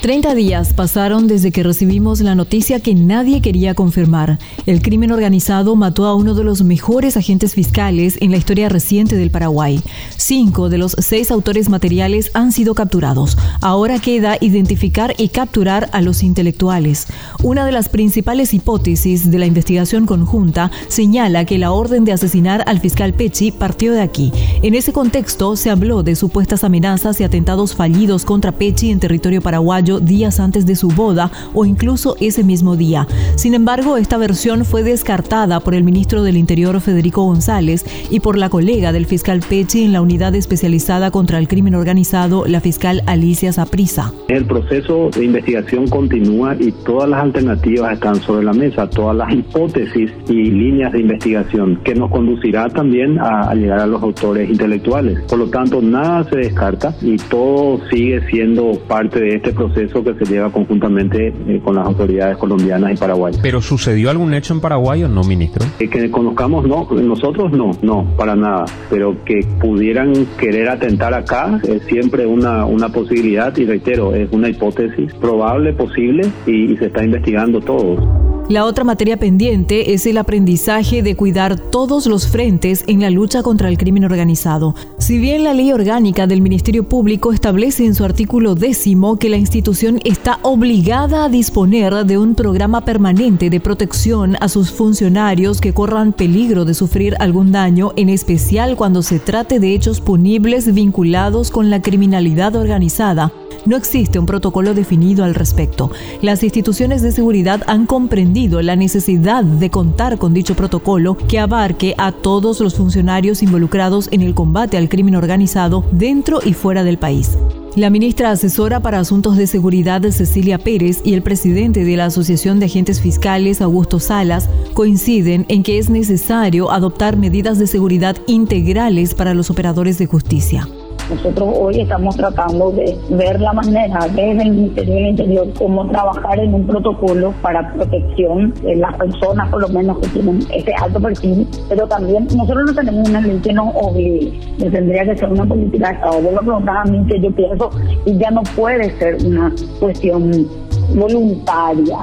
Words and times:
30 0.00 0.34
días 0.34 0.72
pasaron 0.72 1.26
desde 1.26 1.50
que 1.50 1.62
recibimos 1.62 2.22
la 2.22 2.34
noticia 2.34 2.80
que 2.80 2.94
nadie 2.94 3.42
quería 3.42 3.74
confirmar. 3.74 4.38
El 4.64 4.80
crimen 4.80 5.12
organizado 5.12 5.76
mató 5.76 6.06
a 6.06 6.14
uno 6.14 6.32
de 6.34 6.42
los 6.42 6.62
mejores 6.62 7.18
agentes 7.18 7.54
fiscales 7.54 8.16
en 8.22 8.30
la 8.30 8.38
historia 8.38 8.70
reciente 8.70 9.16
del 9.16 9.30
Paraguay. 9.30 9.82
Cinco 10.16 10.70
de 10.70 10.78
los 10.78 10.96
seis 10.98 11.30
autores 11.30 11.68
materiales 11.68 12.30
han 12.32 12.50
sido 12.50 12.74
capturados. 12.74 13.36
Ahora 13.60 13.98
queda 13.98 14.38
identificar 14.40 15.14
y 15.18 15.28
capturar 15.28 15.90
a 15.92 16.00
los 16.00 16.22
intelectuales. 16.22 17.06
Una 17.42 17.66
de 17.66 17.72
las 17.72 17.90
principales 17.90 18.54
hipótesis 18.54 19.30
de 19.30 19.38
la 19.38 19.44
investigación 19.44 20.06
conjunta 20.06 20.70
señala 20.88 21.44
que 21.44 21.58
la 21.58 21.72
orden 21.72 22.06
de 22.06 22.12
asesinar 22.12 22.64
al 22.66 22.80
fiscal 22.80 23.12
Pecci 23.12 23.50
partió 23.50 23.92
de 23.92 24.00
aquí. 24.00 24.32
En 24.62 24.74
ese 24.74 24.94
contexto 24.94 25.56
se 25.56 25.68
habló 25.68 26.02
de 26.02 26.16
supuestas 26.16 26.64
amenazas 26.64 27.20
y 27.20 27.24
atentados 27.24 27.74
fallidos 27.74 28.24
contra 28.24 28.52
Pecci 28.52 28.90
en 28.90 28.98
territorio 28.98 29.42
paraguayo 29.42 29.89
días 29.98 30.38
antes 30.38 30.66
de 30.66 30.76
su 30.76 30.88
boda 30.88 31.32
o 31.54 31.64
incluso 31.64 32.16
ese 32.20 32.44
mismo 32.44 32.76
día. 32.76 33.08
Sin 33.34 33.54
embargo, 33.54 33.96
esta 33.96 34.16
versión 34.16 34.64
fue 34.64 34.82
descartada 34.82 35.60
por 35.60 35.74
el 35.74 35.82
ministro 35.82 36.22
del 36.22 36.36
Interior 36.36 36.80
Federico 36.80 37.24
González 37.24 37.84
y 38.10 38.20
por 38.20 38.38
la 38.38 38.50
colega 38.50 38.92
del 38.92 39.06
fiscal 39.06 39.40
Pechi 39.40 39.84
en 39.84 39.92
la 39.92 40.02
unidad 40.02 40.34
especializada 40.34 41.10
contra 41.10 41.38
el 41.38 41.48
crimen 41.48 41.74
organizado, 41.74 42.44
la 42.46 42.60
fiscal 42.60 43.02
Alicia 43.06 43.52
Saprisa. 43.52 44.12
El 44.28 44.44
proceso 44.44 45.10
de 45.16 45.24
investigación 45.24 45.88
continúa 45.88 46.54
y 46.58 46.72
todas 46.72 47.08
las 47.08 47.22
alternativas 47.22 47.94
están 47.94 48.16
sobre 48.16 48.44
la 48.44 48.52
mesa, 48.52 48.88
todas 48.88 49.16
las 49.16 49.32
hipótesis 49.32 50.10
y 50.28 50.50
líneas 50.50 50.92
de 50.92 51.00
investigación 51.00 51.80
que 51.82 51.94
nos 51.94 52.10
conducirá 52.10 52.68
también 52.68 53.18
a, 53.18 53.50
a 53.50 53.54
llegar 53.54 53.80
a 53.80 53.86
los 53.86 54.02
autores 54.02 54.48
intelectuales. 54.50 55.20
Por 55.22 55.38
lo 55.38 55.48
tanto, 55.48 55.80
nada 55.80 56.24
se 56.24 56.36
descarta 56.36 56.94
y 57.00 57.16
todo 57.16 57.80
sigue 57.90 58.20
siendo 58.30 58.72
parte 58.86 59.20
de 59.20 59.36
este 59.36 59.52
proceso 59.52 59.79
eso 59.80 60.02
que 60.04 60.14
se 60.14 60.24
lleva 60.24 60.50
conjuntamente 60.50 61.28
eh, 61.28 61.60
con 61.62 61.76
las 61.76 61.86
autoridades 61.86 62.36
colombianas 62.36 62.92
y 62.92 62.96
paraguayas. 62.96 63.40
¿Pero 63.42 63.60
sucedió 63.60 64.10
algún 64.10 64.34
hecho 64.34 64.54
en 64.54 64.60
Paraguay 64.60 65.04
o 65.04 65.08
no, 65.08 65.22
ministro? 65.24 65.64
Eh, 65.78 65.88
que 65.88 66.10
conozcamos, 66.10 66.66
no, 66.66 66.86
nosotros 66.90 67.52
no, 67.52 67.70
no, 67.82 68.04
para 68.16 68.34
nada, 68.34 68.64
pero 68.88 69.16
que 69.24 69.40
pudieran 69.60 70.26
querer 70.38 70.68
atentar 70.68 71.14
acá 71.14 71.60
es 71.66 71.82
siempre 71.84 72.26
una, 72.26 72.64
una 72.64 72.88
posibilidad 72.90 73.56
y 73.56 73.64
reitero, 73.66 74.14
es 74.14 74.30
una 74.32 74.48
hipótesis 74.48 75.12
probable, 75.14 75.72
posible 75.72 76.26
y, 76.46 76.72
y 76.72 76.76
se 76.76 76.86
está 76.86 77.04
investigando 77.04 77.60
todo. 77.60 78.29
La 78.48 78.64
otra 78.64 78.82
materia 78.82 79.16
pendiente 79.16 79.94
es 79.94 80.06
el 80.06 80.18
aprendizaje 80.18 81.02
de 81.02 81.14
cuidar 81.14 81.56
todos 81.56 82.06
los 82.06 82.26
frentes 82.26 82.82
en 82.88 83.00
la 83.00 83.10
lucha 83.10 83.42
contra 83.42 83.68
el 83.68 83.78
crimen 83.78 84.04
organizado. 84.04 84.74
Si 84.98 85.18
bien 85.18 85.44
la 85.44 85.54
ley 85.54 85.72
orgánica 85.72 86.26
del 86.26 86.42
Ministerio 86.42 86.88
Público 86.88 87.32
establece 87.32 87.84
en 87.84 87.94
su 87.94 88.04
artículo 88.04 88.56
décimo 88.56 89.16
que 89.16 89.28
la 89.28 89.36
institución 89.36 90.00
está 90.04 90.40
obligada 90.42 91.24
a 91.24 91.28
disponer 91.28 92.04
de 92.04 92.18
un 92.18 92.34
programa 92.34 92.84
permanente 92.84 93.50
de 93.50 93.60
protección 93.60 94.36
a 94.40 94.48
sus 94.48 94.72
funcionarios 94.72 95.60
que 95.60 95.72
corran 95.72 96.12
peligro 96.12 96.64
de 96.64 96.74
sufrir 96.74 97.14
algún 97.20 97.52
daño, 97.52 97.92
en 97.96 98.08
especial 98.08 98.76
cuando 98.76 99.02
se 99.02 99.20
trate 99.20 99.60
de 99.60 99.74
hechos 99.74 100.00
punibles 100.00 100.74
vinculados 100.74 101.50
con 101.50 101.70
la 101.70 101.82
criminalidad 101.82 102.56
organizada, 102.56 103.32
no 103.66 103.76
existe 103.76 104.18
un 104.18 104.26
protocolo 104.26 104.72
definido 104.72 105.22
al 105.22 105.34
respecto. 105.34 105.90
Las 106.22 106.42
instituciones 106.42 107.02
de 107.02 107.12
seguridad 107.12 107.62
han 107.66 107.84
comprendido 107.84 108.29
la 108.62 108.76
necesidad 108.76 109.42
de 109.42 109.70
contar 109.70 110.16
con 110.16 110.32
dicho 110.32 110.54
protocolo 110.54 111.16
que 111.16 111.40
abarque 111.40 111.94
a 111.98 112.12
todos 112.12 112.60
los 112.60 112.74
funcionarios 112.74 113.42
involucrados 113.42 114.08
en 114.12 114.22
el 114.22 114.34
combate 114.34 114.76
al 114.76 114.88
crimen 114.88 115.16
organizado 115.16 115.84
dentro 115.90 116.40
y 116.44 116.52
fuera 116.52 116.84
del 116.84 116.96
país. 116.96 117.36
La 117.74 117.90
ministra 117.90 118.30
asesora 118.30 118.80
para 118.80 119.00
Asuntos 119.00 119.36
de 119.36 119.46
Seguridad 119.46 120.02
Cecilia 120.10 120.58
Pérez 120.58 121.02
y 121.04 121.14
el 121.14 121.22
presidente 121.22 121.84
de 121.84 121.96
la 121.96 122.06
Asociación 122.06 122.60
de 122.60 122.66
Agentes 122.66 123.00
Fiscales 123.00 123.60
Augusto 123.60 123.98
Salas 123.98 124.48
coinciden 124.74 125.44
en 125.48 125.62
que 125.62 125.78
es 125.78 125.90
necesario 125.90 126.70
adoptar 126.70 127.16
medidas 127.16 127.58
de 127.58 127.66
seguridad 127.66 128.16
integrales 128.26 129.14
para 129.14 129.34
los 129.34 129.50
operadores 129.50 129.98
de 129.98 130.06
justicia. 130.06 130.68
Nosotros 131.10 131.48
hoy 131.58 131.80
estamos 131.80 132.16
tratando 132.16 132.70
de 132.70 132.96
ver 133.10 133.40
la 133.40 133.52
manera 133.52 133.98
desde 134.06 134.42
el 134.42 134.50
Ministerio 134.50 134.94
del 134.94 135.06
Interior 135.08 135.48
cómo 135.58 135.84
trabajar 135.88 136.38
en 136.38 136.54
un 136.54 136.66
protocolo 136.68 137.34
para 137.42 137.72
protección 137.74 138.54
de 138.62 138.76
las 138.76 138.96
personas, 138.96 139.48
por 139.50 139.60
lo 139.60 139.68
menos 139.70 139.98
que 139.98 140.08
tienen 140.08 140.38
ese 140.54 140.72
alto 140.80 141.00
perfil, 141.00 141.48
pero 141.68 141.88
también 141.88 142.28
nosotros 142.36 142.64
no 142.66 142.74
tenemos 142.74 143.08
una 143.08 143.20
ley 143.22 143.40
que 143.42 143.52
nos 143.52 143.74
obligue, 143.74 144.38
tendría 144.58 145.04
que 145.04 145.16
ser 145.16 145.32
una 145.32 145.44
política 145.44 145.88
de 145.88 145.94
Estado. 145.94 146.22
Vos 146.22 146.32
lo 146.32 146.40
preguntas 146.40 146.76
a 146.76 146.84
mí 146.84 147.06
que 147.08 147.20
yo 147.20 147.30
pienso 147.32 147.70
y 148.06 148.16
ya 148.16 148.30
no 148.30 148.42
puede 148.54 148.96
ser 148.98 149.16
una 149.26 149.52
cuestión 149.80 150.46
voluntaria. 150.94 151.98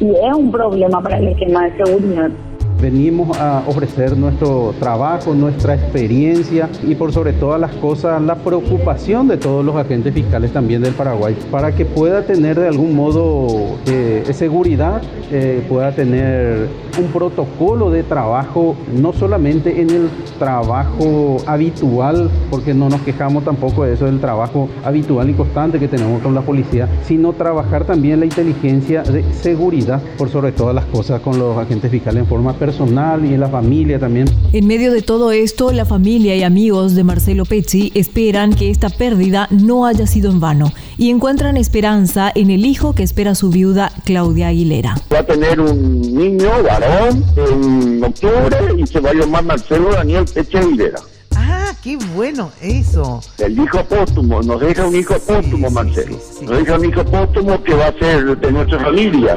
Y 0.00 0.10
es 0.10 0.34
un 0.36 0.50
problema 0.50 1.00
para 1.00 1.18
el 1.18 1.28
esquema 1.28 1.66
de 1.66 1.84
seguridad 1.84 2.30
venimos 2.80 3.38
a 3.38 3.62
ofrecer 3.66 4.16
nuestro 4.16 4.74
trabajo, 4.78 5.34
nuestra 5.34 5.74
experiencia 5.74 6.68
y 6.86 6.94
por 6.94 7.12
sobre 7.12 7.32
todas 7.32 7.60
las 7.60 7.72
cosas 7.76 8.20
la 8.22 8.36
preocupación 8.36 9.28
de 9.28 9.36
todos 9.36 9.64
los 9.64 9.76
agentes 9.76 10.14
fiscales 10.14 10.52
también 10.52 10.82
del 10.82 10.94
Paraguay 10.94 11.36
para 11.50 11.74
que 11.74 11.84
pueda 11.84 12.22
tener 12.24 12.58
de 12.58 12.68
algún 12.68 12.94
modo 12.94 13.76
eh, 13.86 14.24
seguridad, 14.32 15.02
eh, 15.30 15.64
pueda 15.68 15.92
tener 15.92 16.68
un 16.98 17.06
protocolo 17.06 17.90
de 17.90 18.02
trabajo, 18.02 18.76
no 18.92 19.12
solamente 19.12 19.80
en 19.80 19.90
el 19.90 20.10
trabajo 20.38 21.38
habitual, 21.46 22.30
porque 22.50 22.74
no 22.74 22.88
nos 22.88 23.00
quejamos 23.02 23.44
tampoco 23.44 23.84
de 23.84 23.94
eso 23.94 24.06
del 24.06 24.20
trabajo 24.20 24.68
habitual 24.84 25.30
y 25.30 25.34
constante 25.34 25.78
que 25.78 25.88
tenemos 25.88 26.22
con 26.22 26.34
la 26.34 26.42
policía, 26.42 26.88
sino 27.04 27.32
trabajar 27.32 27.84
también 27.84 28.20
la 28.20 28.26
inteligencia 28.26 29.02
de 29.02 29.22
seguridad 29.32 30.00
por 30.18 30.28
sobre 30.28 30.52
todas 30.52 30.74
las 30.74 30.84
cosas 30.86 31.20
con 31.20 31.38
los 31.38 31.56
agentes 31.56 31.90
fiscales 31.90 32.22
en 32.22 32.26
forma 32.26 32.52
personal 32.62 33.24
y 33.24 33.34
en 33.34 33.40
la 33.40 33.48
familia 33.48 33.98
también. 33.98 34.28
En 34.52 34.68
medio 34.68 34.92
de 34.92 35.02
todo 35.02 35.32
esto, 35.32 35.72
la 35.72 35.84
familia 35.84 36.36
y 36.36 36.44
amigos 36.44 36.94
de 36.94 37.02
Marcelo 37.02 37.44
Pezzi 37.44 37.90
esperan 37.96 38.52
que 38.52 38.70
esta 38.70 38.88
pérdida 38.88 39.48
no 39.50 39.84
haya 39.84 40.06
sido 40.06 40.30
en 40.30 40.38
vano 40.38 40.72
y 40.96 41.10
encuentran 41.10 41.56
esperanza 41.56 42.30
en 42.32 42.52
el 42.52 42.64
hijo 42.64 42.94
que 42.94 43.02
espera 43.02 43.34
su 43.34 43.50
viuda 43.50 43.90
Claudia 44.04 44.46
Aguilera. 44.46 44.94
Va 45.12 45.18
a 45.18 45.26
tener 45.26 45.58
un 45.58 46.02
niño 46.02 46.50
varón 46.62 47.24
en 47.36 48.04
octubre 48.04 48.56
y 48.78 48.86
se 48.86 49.00
va 49.00 49.10
a 49.10 49.14
llamar 49.14 49.44
Marcelo 49.44 49.90
Daniel 49.90 50.24
Pezzi 50.32 50.58
Aguilera. 50.58 51.00
Ah, 51.34 51.72
qué 51.82 51.98
bueno 52.14 52.52
eso. 52.60 53.20
El 53.38 53.58
hijo 53.58 53.82
póstumo, 53.86 54.40
nos 54.40 54.60
deja 54.60 54.86
un 54.86 54.94
hijo 54.94 55.18
póstumo, 55.18 55.68
Marcelo. 55.68 56.16
nos 56.42 56.58
deja 56.58 56.78
un 56.78 56.84
hijo 56.84 57.04
póstumo 57.06 57.60
que 57.64 57.74
va 57.74 57.86
a 57.86 57.98
ser 57.98 58.38
de 58.38 58.52
nuestra 58.52 58.78
familia. 58.78 59.36